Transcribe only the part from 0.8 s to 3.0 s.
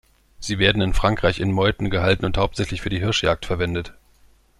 in Frankreich in Meuten gehalten und hauptsächlich für die